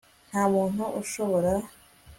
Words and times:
nta 0.29 0.41
muntu 0.53 0.83
ushobora 1.01 1.51